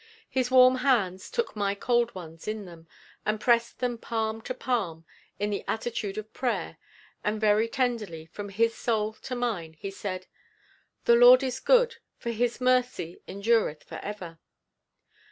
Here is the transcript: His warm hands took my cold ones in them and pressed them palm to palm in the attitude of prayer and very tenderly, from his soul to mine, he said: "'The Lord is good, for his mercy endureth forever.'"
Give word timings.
His 0.31 0.49
warm 0.49 0.77
hands 0.77 1.29
took 1.29 1.55
my 1.55 1.75
cold 1.75 2.15
ones 2.15 2.47
in 2.47 2.65
them 2.65 2.87
and 3.23 3.39
pressed 3.39 3.77
them 3.77 3.99
palm 3.99 4.41
to 4.41 4.55
palm 4.55 5.05
in 5.37 5.51
the 5.51 5.63
attitude 5.67 6.17
of 6.17 6.33
prayer 6.33 6.77
and 7.23 7.39
very 7.39 7.67
tenderly, 7.67 8.25
from 8.25 8.49
his 8.49 8.73
soul 8.75 9.13
to 9.13 9.35
mine, 9.35 9.73
he 9.73 9.91
said: 9.91 10.25
"'The 11.05 11.15
Lord 11.17 11.43
is 11.43 11.59
good, 11.59 11.97
for 12.17 12.31
his 12.31 12.59
mercy 12.59 13.21
endureth 13.27 13.83
forever.'" 13.83 14.39